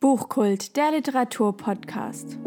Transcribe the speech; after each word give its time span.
Buchkult, 0.00 0.76
der 0.76 0.92
Literaturpodcast. 0.92 2.38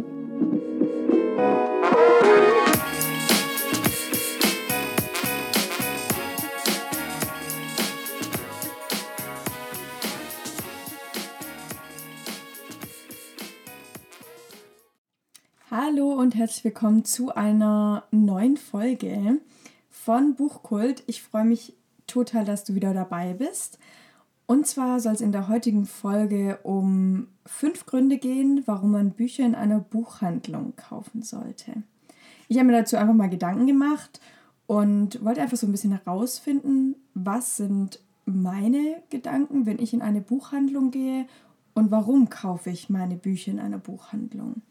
Hallo 15.70 16.13
und 16.13 16.36
herzlich 16.36 16.63
willkommen 16.63 17.04
zu 17.04 17.36
einer 17.36 18.05
neuen 18.11 18.55
Folge 18.55 19.41
von 19.89 20.36
Buchkult. 20.36 21.04
Ich 21.07 21.21
freue 21.21 21.43
mich 21.43 21.73
total, 22.07 22.45
dass 22.45 22.63
du 22.63 22.75
wieder 22.75 22.93
dabei 22.93 23.33
bist. 23.33 23.77
Und 24.46 24.68
zwar 24.68 25.00
soll 25.00 25.14
es 25.14 25.21
in 25.21 25.32
der 25.32 25.48
heutigen 25.48 25.86
Folge 25.86 26.60
um 26.64 27.28
fünf 27.46 27.86
Gründe 27.86 28.18
gehen, 28.18 28.64
warum 28.66 28.91
man 28.91 29.12
Bücher 29.12 29.45
in 29.45 29.55
einer 29.55 29.80
Buchhandlung 29.80 30.76
kaufen 30.76 31.22
sollte. 31.22 31.84
Ich 32.48 32.58
habe 32.58 32.68
mir 32.68 32.77
dazu 32.77 32.98
einfach 32.98 33.13
mal 33.13 33.30
Gedanken 33.30 33.66
gemacht 33.66 34.20
und 34.68 35.23
wollte 35.23 35.41
einfach 35.41 35.58
so 35.58 35.68
ein 35.68 35.72
bisschen 35.72 35.91
herausfinden, 35.91 36.96
was 37.13 37.58
sind 37.58 37.99
meine 38.26 39.02
Gedanken, 39.09 39.66
wenn 39.66 39.80
ich 39.80 39.94
in 39.94 40.02
eine 40.02 40.22
Buchhandlung 40.22 40.91
gehe 40.91 41.27
und 41.73 41.91
warum 41.91 42.30
kaufe 42.30 42.70
ich 42.70 42.90
meine 42.90 43.16
Bücher 43.16 43.52
in 43.52 43.60
einer 43.60 43.77
Buchhandlung. 43.77 44.62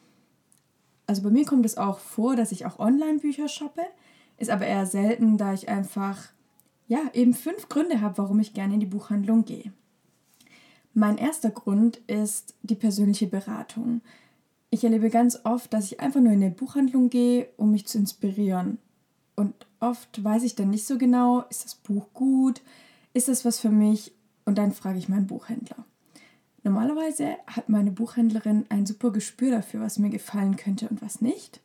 Also 1.06 1.22
bei 1.22 1.30
mir 1.30 1.44
kommt 1.44 1.66
es 1.66 1.76
auch 1.76 1.98
vor, 1.98 2.36
dass 2.36 2.52
ich 2.52 2.66
auch 2.66 2.78
Online-Bücher 2.78 3.48
shoppe, 3.48 3.82
ist 4.36 4.50
aber 4.50 4.66
eher 4.66 4.86
selten, 4.86 5.38
da 5.38 5.52
ich 5.52 5.68
einfach 5.68 6.28
ja, 6.90 7.08
eben 7.12 7.34
fünf 7.34 7.68
Gründe 7.68 8.00
habe, 8.00 8.18
warum 8.18 8.40
ich 8.40 8.52
gerne 8.52 8.74
in 8.74 8.80
die 8.80 8.86
Buchhandlung 8.86 9.44
gehe. 9.44 9.72
Mein 10.92 11.18
erster 11.18 11.50
Grund 11.50 11.98
ist 12.08 12.56
die 12.62 12.74
persönliche 12.74 13.28
Beratung. 13.28 14.00
Ich 14.70 14.82
erlebe 14.82 15.08
ganz 15.08 15.38
oft, 15.44 15.72
dass 15.72 15.84
ich 15.84 16.00
einfach 16.00 16.20
nur 16.20 16.32
in 16.32 16.42
eine 16.42 16.50
Buchhandlung 16.50 17.08
gehe, 17.08 17.48
um 17.56 17.70
mich 17.70 17.86
zu 17.86 17.96
inspirieren. 17.96 18.78
Und 19.36 19.54
oft 19.78 20.24
weiß 20.24 20.42
ich 20.42 20.56
dann 20.56 20.70
nicht 20.70 20.84
so 20.84 20.98
genau, 20.98 21.44
ist 21.48 21.64
das 21.64 21.76
Buch 21.76 22.08
gut, 22.12 22.60
ist 23.14 23.28
das 23.28 23.44
was 23.44 23.60
für 23.60 23.70
mich? 23.70 24.12
Und 24.44 24.58
dann 24.58 24.72
frage 24.72 24.98
ich 24.98 25.08
meinen 25.08 25.28
Buchhändler. 25.28 25.84
Normalerweise 26.64 27.36
hat 27.46 27.68
meine 27.68 27.92
Buchhändlerin 27.92 28.66
ein 28.68 28.84
super 28.84 29.12
Gespür 29.12 29.52
dafür, 29.52 29.80
was 29.80 30.00
mir 30.00 30.10
gefallen 30.10 30.56
könnte 30.56 30.88
und 30.88 31.02
was 31.02 31.20
nicht. 31.20 31.60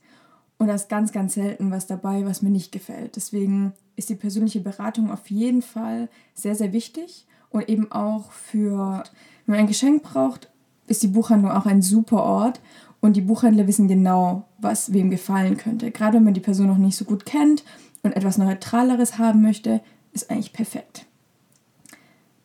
Und 0.60 0.68
da 0.68 0.76
ist 0.76 0.88
ganz, 0.88 1.12
ganz 1.12 1.34
selten 1.34 1.72
was 1.72 1.88
dabei, 1.88 2.28
was 2.28 2.44
mir 2.44 2.52
nicht 2.52 2.72
gefällt. 2.72 3.16
Deswegen 3.16 3.74
ist 3.96 4.10
die 4.10 4.16
persönliche 4.16 4.60
Beratung 4.60 5.12
auf 5.12 5.30
jeden 5.30 5.62
Fall 5.62 6.10
sehr, 6.34 6.56
sehr 6.56 6.74
wichtig. 6.74 7.26
Und 7.50 7.70
eben 7.70 7.92
auch 7.92 8.32
für, 8.32 9.04
wenn 9.46 9.56
man 9.56 9.60
ein 9.60 9.68
Geschenk 9.68 10.04
braucht, 10.04 10.50
ist 10.88 11.04
die 11.04 11.08
Buchhandlung 11.08 11.52
auch 11.52 11.66
ein 11.66 11.82
super 11.82 12.24
Ort. 12.24 12.60
Und 13.00 13.16
die 13.16 13.22
Buchhändler 13.22 13.68
wissen 13.68 13.88
genau, 13.88 14.44
was 14.58 14.92
wem 14.92 15.10
gefallen 15.10 15.58
könnte. 15.58 15.92
Gerade 15.92 16.18
wenn 16.18 16.24
man 16.24 16.34
die 16.34 16.40
Person 16.40 16.68
noch 16.68 16.78
nicht 16.78 16.98
so 16.98 17.06
gut 17.06 17.26
kennt 17.26 17.64
und 18.04 18.16
etwas 18.16 18.38
Neutraleres 18.38 19.18
haben 19.18 19.42
möchte, 19.42 19.82
ist 20.12 20.30
eigentlich 20.30 20.54
perfekt. 20.54 21.06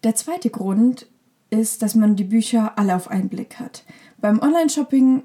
Der 0.04 0.14
zweite 0.14 0.50
Grund 0.50 1.06
ist, 1.50 1.82
dass 1.82 1.94
man 1.94 2.16
die 2.16 2.24
Bücher 2.24 2.78
alle 2.78 2.94
auf 2.94 3.08
einen 3.10 3.28
Blick 3.28 3.58
hat. 3.58 3.84
Beim 4.20 4.40
Online-Shopping 4.40 5.22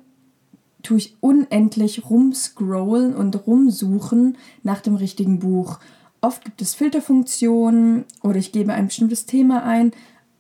tue 0.84 0.98
ich 0.98 1.18
unendlich 1.20 2.10
rumscrollen 2.10 3.16
und 3.16 3.48
rumsuchen 3.48 4.38
nach 4.64 4.82
dem 4.82 4.96
richtigen 4.96 5.40
Buch. 5.40 5.80
Oft 6.26 6.44
gibt 6.44 6.60
es 6.60 6.74
Filterfunktionen 6.74 8.04
oder 8.24 8.38
ich 8.38 8.52
gebe 8.52 8.74
ein 8.74 8.88
bestimmtes 8.88 9.28
Thema 9.28 9.62
ein, 9.64 9.92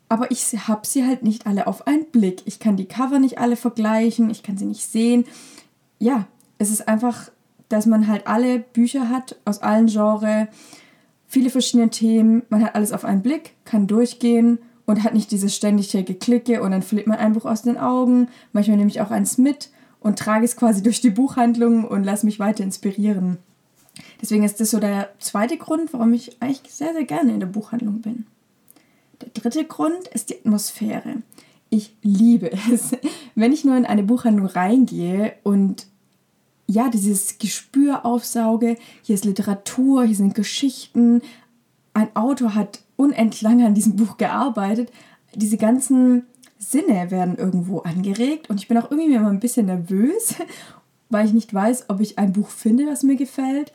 aber 0.09 0.31
ich 0.31 0.41
habe 0.67 0.87
sie 0.87 1.05
halt 1.05 1.21
nicht 1.21 1.45
alle 1.45 1.67
auf 1.67 1.85
einen 1.85 2.05
Blick. 2.05 2.41
Ich 2.45 2.59
kann 2.59 2.75
die 2.75 2.87
Cover 2.87 3.19
nicht 3.19 3.37
alle 3.37 3.55
vergleichen, 3.55 4.31
ich 4.31 4.41
kann 4.41 4.57
sie 4.57 4.65
nicht 4.65 4.83
sehen. 4.83 5.25
Ja, 5.99 6.25
es 6.57 6.71
ist 6.71 6.87
einfach, 6.87 7.29
dass 7.69 7.85
man 7.85 8.07
halt 8.07 8.25
alle 8.25 8.57
Bücher 8.57 9.09
hat 9.09 9.35
aus 9.45 9.61
allen 9.61 9.85
Genres, 9.85 10.47
viele 11.27 11.51
verschiedene 11.51 11.91
Themen, 11.91 12.41
man 12.49 12.65
hat 12.65 12.73
alles 12.73 12.91
auf 12.91 13.05
einen 13.05 13.21
Blick, 13.21 13.51
kann 13.63 13.85
durchgehen 13.85 14.57
und 14.87 15.03
hat 15.03 15.13
nicht 15.13 15.29
dieses 15.29 15.55
ständige 15.55 16.03
Geklicke 16.03 16.63
und 16.63 16.71
dann 16.71 16.81
verliert 16.81 17.05
man 17.05 17.19
ein 17.19 17.33
Buch 17.33 17.45
aus 17.45 17.61
den 17.61 17.77
Augen. 17.77 18.29
Manchmal 18.53 18.77
nehme 18.77 18.89
ich 18.89 19.01
auch 19.01 19.11
eins 19.11 19.37
mit 19.37 19.69
und 19.99 20.17
trage 20.17 20.45
es 20.45 20.55
quasi 20.55 20.81
durch 20.81 20.99
die 20.99 21.11
Buchhandlung 21.11 21.83
und 21.83 22.03
lasse 22.03 22.25
mich 22.25 22.39
weiter 22.39 22.63
inspirieren. 22.63 23.37
Deswegen 24.21 24.43
ist 24.43 24.59
das 24.59 24.71
so 24.71 24.79
der 24.79 25.09
zweite 25.19 25.57
Grund, 25.57 25.93
warum 25.93 26.13
ich 26.13 26.41
eigentlich 26.41 26.73
sehr, 26.73 26.93
sehr 26.93 27.05
gerne 27.05 27.33
in 27.33 27.39
der 27.39 27.47
Buchhandlung 27.47 28.01
bin. 28.01 28.25
Der 29.21 29.29
dritte 29.29 29.65
Grund 29.65 30.07
ist 30.13 30.29
die 30.29 30.37
Atmosphäre. 30.37 31.21
Ich 31.69 31.95
liebe 32.01 32.51
es, 32.71 32.95
wenn 33.35 33.53
ich 33.53 33.65
nur 33.65 33.77
in 33.77 33.85
eine 33.85 34.03
Buchhandlung 34.03 34.47
reingehe 34.47 35.33
und 35.43 35.87
ja, 36.67 36.89
dieses 36.89 37.37
Gespür 37.37 38.05
aufsauge. 38.05 38.77
Hier 39.03 39.15
ist 39.15 39.25
Literatur, 39.25 40.03
hier 40.05 40.15
sind 40.15 40.33
Geschichten. 40.33 41.21
Ein 41.93 42.15
Autor 42.15 42.55
hat 42.55 42.81
unendlich 42.95 43.43
lange 43.43 43.67
an 43.67 43.75
diesem 43.75 43.95
Buch 43.95 44.17
gearbeitet. 44.17 44.91
Diese 45.35 45.57
ganzen 45.57 46.23
Sinne 46.57 47.11
werden 47.11 47.37
irgendwo 47.37 47.79
angeregt 47.79 48.49
und 48.49 48.59
ich 48.59 48.67
bin 48.67 48.77
auch 48.77 48.89
irgendwie 48.89 49.13
immer 49.13 49.29
ein 49.29 49.39
bisschen 49.39 49.67
nervös, 49.67 50.35
weil 51.09 51.27
ich 51.27 51.33
nicht 51.33 51.53
weiß, 51.53 51.89
ob 51.89 51.99
ich 51.99 52.17
ein 52.17 52.33
Buch 52.33 52.49
finde, 52.49 52.85
das 52.85 53.03
mir 53.03 53.15
gefällt 53.15 53.71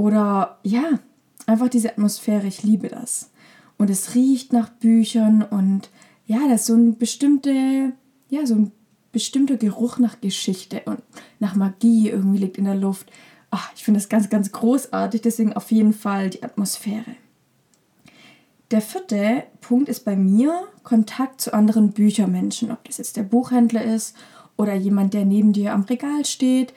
oder 0.00 0.58
ja, 0.62 0.98
einfach 1.44 1.68
diese 1.68 1.90
Atmosphäre, 1.90 2.46
ich 2.46 2.62
liebe 2.62 2.88
das. 2.88 3.30
Und 3.76 3.90
es 3.90 4.14
riecht 4.14 4.50
nach 4.50 4.70
Büchern 4.70 5.42
und 5.42 5.90
ja, 6.26 6.38
das 6.48 6.62
ist 6.62 6.66
so 6.68 6.74
ein 6.74 6.96
bestimmte, 6.96 7.92
ja, 8.30 8.46
so 8.46 8.54
ein 8.54 8.72
bestimmter 9.12 9.56
Geruch 9.58 9.98
nach 9.98 10.22
Geschichte 10.22 10.80
und 10.86 11.02
nach 11.38 11.54
Magie 11.54 12.08
irgendwie 12.08 12.38
liegt 12.38 12.56
in 12.56 12.64
der 12.64 12.76
Luft. 12.76 13.12
Ach, 13.50 13.70
ich 13.76 13.84
finde 13.84 14.00
das 14.00 14.08
ganz, 14.08 14.30
ganz 14.30 14.52
großartig, 14.52 15.20
deswegen 15.20 15.52
auf 15.52 15.70
jeden 15.70 15.92
Fall 15.92 16.30
die 16.30 16.42
Atmosphäre. 16.42 17.16
Der 18.70 18.80
vierte 18.80 19.42
Punkt 19.60 19.90
ist 19.90 20.06
bei 20.06 20.16
mir 20.16 20.66
Kontakt 20.82 21.42
zu 21.42 21.52
anderen 21.52 21.92
Büchermenschen, 21.92 22.70
ob 22.70 22.84
das 22.84 22.96
jetzt 22.96 23.18
der 23.18 23.24
Buchhändler 23.24 23.84
ist 23.84 24.16
oder 24.56 24.74
jemand, 24.74 25.12
der 25.12 25.26
neben 25.26 25.52
dir 25.52 25.74
am 25.74 25.82
Regal 25.82 26.24
steht. 26.24 26.72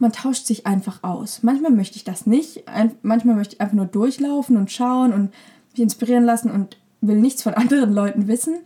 Man 0.00 0.12
tauscht 0.12 0.46
sich 0.46 0.66
einfach 0.66 1.02
aus. 1.02 1.42
Manchmal 1.42 1.70
möchte 1.70 1.96
ich 1.96 2.04
das 2.04 2.26
nicht. 2.26 2.64
manchmal 3.02 3.36
möchte 3.36 3.54
ich 3.54 3.60
einfach 3.60 3.76
nur 3.76 3.84
durchlaufen 3.84 4.56
und 4.56 4.72
schauen 4.72 5.12
und 5.12 5.30
mich 5.72 5.80
inspirieren 5.80 6.24
lassen 6.24 6.50
und 6.50 6.78
will 7.02 7.20
nichts 7.20 7.42
von 7.42 7.54
anderen 7.54 7.92
Leuten 7.92 8.26
wissen. 8.26 8.56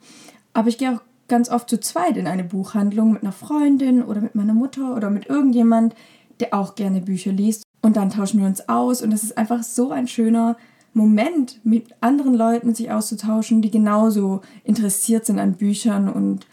Aber 0.53 0.69
ich 0.69 0.78
gehe 0.78 0.94
auch 0.94 1.00
ganz 1.27 1.50
oft 1.50 1.69
zu 1.69 1.81
zweit 1.81 2.17
in 2.17 2.28
eine 2.28 2.44
Buchhandlung 2.44 3.12
mit 3.12 3.23
einer 3.23 3.33
Freundin 3.33 4.05
oder 4.05 4.21
mit 4.21 4.37
meiner 4.37 4.55
Mutter 4.55 4.94
oder 4.94 5.11
mit 5.11 5.27
irgendjemand, 5.27 5.97
der 6.39 6.55
auch 6.55 6.77
gerne 6.77 7.00
Bücher 7.00 7.33
liest. 7.33 7.65
Und 7.83 7.97
dann 7.97 8.11
tauschen 8.11 8.41
wir 8.41 8.47
uns 8.47 8.69
aus 8.69 9.03
und 9.03 9.11
das 9.11 9.25
ist 9.25 9.37
einfach 9.37 9.62
so 9.65 9.91
ein 9.91 10.06
schöner 10.06 10.56
Moment, 10.93 11.59
mit 11.65 11.89
anderen 12.00 12.34
Leuten 12.34 12.77
sich 12.77 12.93
auszutauschen, 12.93 13.61
die 13.61 13.73
genauso 13.73 14.43
interessiert 14.62 15.27
sind 15.27 15.41
an 15.41 15.55
Büchern 15.55 16.09
und 16.09 16.47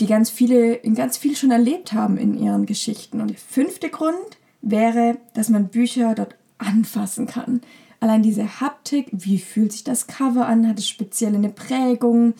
die 0.00 0.06
ganz 0.06 0.30
viele, 0.30 0.78
ganz 0.94 1.16
viel 1.16 1.36
schon 1.36 1.50
erlebt 1.50 1.92
haben 1.92 2.18
in 2.18 2.36
ihren 2.36 2.66
Geschichten. 2.66 3.20
Und 3.20 3.28
der 3.28 3.38
fünfte 3.38 3.88
Grund 3.88 4.38
wäre, 4.62 5.18
dass 5.34 5.48
man 5.48 5.68
Bücher 5.68 6.14
dort 6.14 6.34
anfassen 6.58 7.26
kann. 7.26 7.60
Allein 8.00 8.22
diese 8.22 8.60
Haptik, 8.60 9.08
wie 9.12 9.38
fühlt 9.38 9.72
sich 9.72 9.84
das 9.84 10.06
Cover 10.06 10.46
an? 10.46 10.68
Hat 10.68 10.78
es 10.78 10.88
speziell 10.88 11.34
eine 11.34 11.48
Prägung 11.48 12.34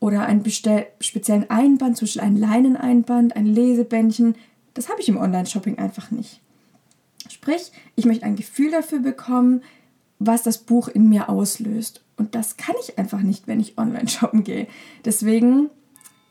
oder 0.00 0.26
einen 0.26 0.44
speziellen 0.44 1.48
Einband, 1.48 1.96
zum 1.96 2.06
Beispiel 2.06 2.22
ein 2.22 2.36
Leineneinband, 2.36 3.36
ein 3.36 3.46
Lesebändchen? 3.46 4.34
Das 4.74 4.88
habe 4.88 5.00
ich 5.00 5.08
im 5.08 5.16
Online-Shopping 5.16 5.78
einfach 5.78 6.10
nicht. 6.10 6.40
Sprich, 7.30 7.72
ich 7.94 8.04
möchte 8.04 8.24
ein 8.24 8.36
Gefühl 8.36 8.70
dafür 8.70 8.98
bekommen, 8.98 9.62
was 10.18 10.42
das 10.42 10.58
Buch 10.58 10.88
in 10.88 11.08
mir 11.08 11.28
auslöst. 11.28 12.02
Und 12.16 12.34
das 12.34 12.56
kann 12.56 12.74
ich 12.82 12.98
einfach 12.98 13.20
nicht, 13.20 13.46
wenn 13.46 13.60
ich 13.60 13.78
online 13.78 14.08
shoppen 14.08 14.44
gehe. 14.44 14.66
Deswegen 15.04 15.70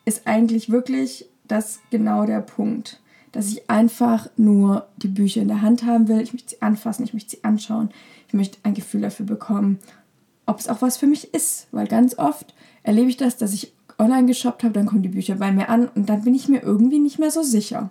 ist 0.05 0.27
eigentlich 0.27 0.69
wirklich 0.69 1.25
das 1.47 1.79
genau 1.91 2.25
der 2.25 2.41
Punkt, 2.41 3.01
dass 3.31 3.49
ich 3.49 3.69
einfach 3.69 4.29
nur 4.37 4.87
die 4.97 5.07
Bücher 5.07 5.41
in 5.41 5.47
der 5.47 5.61
Hand 5.61 5.83
haben 5.83 6.07
will. 6.07 6.21
Ich 6.21 6.33
möchte 6.33 6.51
sie 6.51 6.61
anfassen, 6.61 7.03
ich 7.03 7.13
möchte 7.13 7.31
sie 7.31 7.43
anschauen, 7.43 7.89
ich 8.27 8.33
möchte 8.33 8.57
ein 8.63 8.73
Gefühl 8.73 9.01
dafür 9.01 9.25
bekommen, 9.25 9.79
ob 10.45 10.59
es 10.59 10.67
auch 10.67 10.81
was 10.81 10.97
für 10.97 11.07
mich 11.07 11.33
ist. 11.33 11.67
Weil 11.71 11.87
ganz 11.87 12.17
oft 12.17 12.53
erlebe 12.83 13.09
ich 13.09 13.17
das, 13.17 13.37
dass 13.37 13.53
ich 13.53 13.73
online 13.97 14.27
geshoppt 14.27 14.63
habe, 14.63 14.73
dann 14.73 14.85
kommen 14.85 15.03
die 15.03 15.09
Bücher 15.09 15.35
bei 15.35 15.51
mir 15.51 15.69
an 15.69 15.87
und 15.89 16.09
dann 16.09 16.23
bin 16.23 16.35
ich 16.35 16.47
mir 16.47 16.61
irgendwie 16.61 16.99
nicht 16.99 17.19
mehr 17.19 17.31
so 17.31 17.43
sicher. 17.43 17.89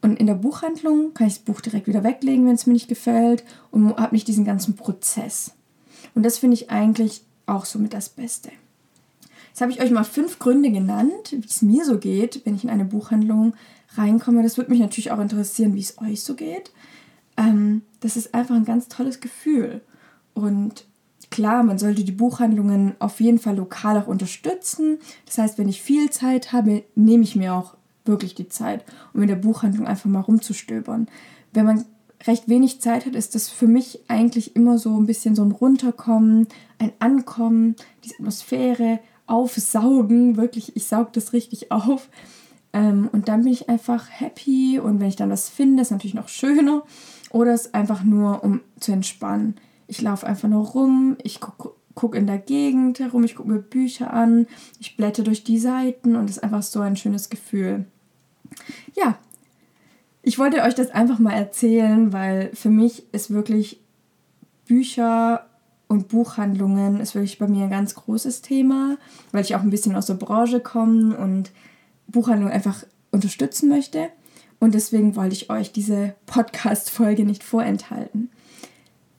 Und 0.00 0.18
in 0.20 0.26
der 0.26 0.34
Buchhandlung 0.34 1.14
kann 1.14 1.28
ich 1.28 1.34
das 1.34 1.42
Buch 1.44 1.60
direkt 1.60 1.86
wieder 1.86 2.04
weglegen, 2.04 2.46
wenn 2.46 2.54
es 2.54 2.66
mir 2.66 2.74
nicht 2.74 2.88
gefällt 2.88 3.42
und 3.70 3.96
habe 3.96 4.14
nicht 4.14 4.28
diesen 4.28 4.44
ganzen 4.44 4.76
Prozess. 4.76 5.52
Und 6.14 6.24
das 6.24 6.38
finde 6.38 6.54
ich 6.54 6.70
eigentlich 6.70 7.22
auch 7.46 7.64
somit 7.64 7.94
das 7.94 8.08
Beste. 8.08 8.50
Jetzt 9.54 9.60
habe 9.60 9.70
ich 9.70 9.80
euch 9.80 9.92
mal 9.92 10.02
fünf 10.02 10.40
Gründe 10.40 10.72
genannt, 10.72 11.30
wie 11.30 11.46
es 11.46 11.62
mir 11.62 11.84
so 11.84 12.00
geht, 12.00 12.44
wenn 12.44 12.56
ich 12.56 12.64
in 12.64 12.70
eine 12.70 12.84
Buchhandlung 12.84 13.54
reinkomme. 13.94 14.42
Das 14.42 14.56
würde 14.56 14.72
mich 14.72 14.80
natürlich 14.80 15.12
auch 15.12 15.20
interessieren, 15.20 15.76
wie 15.76 15.80
es 15.80 15.96
euch 15.98 16.24
so 16.24 16.34
geht. 16.34 16.72
Ähm, 17.36 17.82
das 18.00 18.16
ist 18.16 18.34
einfach 18.34 18.56
ein 18.56 18.64
ganz 18.64 18.88
tolles 18.88 19.20
Gefühl. 19.20 19.80
Und 20.32 20.86
klar, 21.30 21.62
man 21.62 21.78
sollte 21.78 22.02
die 22.02 22.10
Buchhandlungen 22.10 22.96
auf 22.98 23.20
jeden 23.20 23.38
Fall 23.38 23.54
lokal 23.54 23.96
auch 23.96 24.08
unterstützen. 24.08 24.98
Das 25.24 25.38
heißt, 25.38 25.56
wenn 25.56 25.68
ich 25.68 25.80
viel 25.80 26.10
Zeit 26.10 26.52
habe, 26.52 26.82
nehme 26.96 27.22
ich 27.22 27.36
mir 27.36 27.54
auch 27.54 27.76
wirklich 28.04 28.34
die 28.34 28.48
Zeit, 28.48 28.84
um 29.12 29.22
in 29.22 29.28
der 29.28 29.36
Buchhandlung 29.36 29.86
einfach 29.86 30.10
mal 30.10 30.18
rumzustöbern. 30.18 31.06
Wenn 31.52 31.64
man 31.64 31.84
recht 32.26 32.48
wenig 32.48 32.80
Zeit 32.80 33.06
hat, 33.06 33.14
ist 33.14 33.36
das 33.36 33.50
für 33.50 33.68
mich 33.68 34.00
eigentlich 34.08 34.56
immer 34.56 34.78
so 34.78 34.98
ein 34.98 35.06
bisschen 35.06 35.36
so 35.36 35.44
ein 35.44 35.52
Runterkommen, 35.52 36.48
ein 36.80 36.90
Ankommen, 36.98 37.76
diese 38.02 38.16
Atmosphäre, 38.16 38.98
Aufsaugen, 39.26 40.36
wirklich, 40.36 40.76
ich 40.76 40.86
saug 40.86 41.12
das 41.12 41.32
richtig 41.32 41.70
auf. 41.72 42.08
Ähm, 42.72 43.08
und 43.12 43.28
dann 43.28 43.44
bin 43.44 43.52
ich 43.52 43.68
einfach 43.68 44.06
happy 44.10 44.78
und 44.78 45.00
wenn 45.00 45.08
ich 45.08 45.16
dann 45.16 45.30
was 45.30 45.48
finde, 45.48 45.82
ist 45.82 45.90
natürlich 45.90 46.14
noch 46.14 46.28
schöner. 46.28 46.82
Oder 47.30 47.52
es 47.52 47.66
ist 47.66 47.74
einfach 47.74 48.04
nur, 48.04 48.44
um 48.44 48.60
zu 48.80 48.92
entspannen. 48.92 49.56
Ich 49.86 50.02
laufe 50.02 50.26
einfach 50.26 50.48
nur 50.48 50.66
rum, 50.66 51.16
ich 51.22 51.40
gucke 51.40 51.70
guck 51.94 52.16
in 52.16 52.26
der 52.26 52.38
Gegend 52.38 52.98
herum, 52.98 53.22
ich 53.24 53.36
gucke 53.36 53.48
mir 53.48 53.60
Bücher 53.60 54.12
an, 54.12 54.46
ich 54.80 54.96
blätter 54.96 55.22
durch 55.22 55.44
die 55.44 55.58
Seiten 55.58 56.16
und 56.16 56.28
es 56.28 56.38
ist 56.38 56.42
einfach 56.42 56.62
so 56.62 56.80
ein 56.80 56.96
schönes 56.96 57.30
Gefühl. 57.30 57.86
Ja, 58.94 59.18
ich 60.22 60.38
wollte 60.38 60.62
euch 60.62 60.74
das 60.74 60.90
einfach 60.90 61.18
mal 61.18 61.34
erzählen, 61.34 62.12
weil 62.12 62.50
für 62.54 62.70
mich 62.70 63.04
ist 63.12 63.30
wirklich 63.30 63.80
Bücher 64.66 65.46
und 65.88 66.08
Buchhandlungen 66.08 67.00
ist 67.00 67.14
wirklich 67.14 67.38
bei 67.38 67.46
mir 67.46 67.64
ein 67.64 67.70
ganz 67.70 67.94
großes 67.94 68.42
Thema, 68.42 68.96
weil 69.32 69.42
ich 69.42 69.54
auch 69.54 69.62
ein 69.62 69.70
bisschen 69.70 69.94
aus 69.96 70.06
der 70.06 70.14
Branche 70.14 70.60
komme 70.60 71.16
und 71.16 71.52
Buchhandlung 72.08 72.50
einfach 72.50 72.84
unterstützen 73.10 73.68
möchte. 73.68 74.08
Und 74.60 74.74
deswegen 74.74 75.14
wollte 75.16 75.34
ich 75.34 75.50
euch 75.50 75.72
diese 75.72 76.14
Podcast-Folge 76.26 77.24
nicht 77.24 77.44
vorenthalten. 77.44 78.30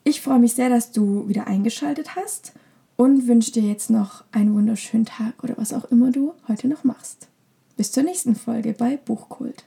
Ich 0.04 0.20
freue 0.20 0.38
mich 0.38 0.54
sehr, 0.54 0.68
dass 0.68 0.92
du 0.92 1.28
wieder 1.28 1.46
eingeschaltet 1.46 2.16
hast 2.16 2.52
und 2.96 3.28
wünsche 3.28 3.52
dir 3.52 3.62
jetzt 3.62 3.90
noch 3.90 4.24
einen 4.32 4.54
wunderschönen 4.54 5.04
Tag 5.04 5.34
oder 5.42 5.54
was 5.56 5.72
auch 5.72 5.84
immer 5.86 6.10
du 6.10 6.32
heute 6.48 6.68
noch 6.68 6.84
machst. 6.84 7.28
Bis 7.76 7.92
zur 7.92 8.02
nächsten 8.02 8.34
Folge 8.34 8.72
bei 8.72 8.96
Buchkult. 8.96 9.64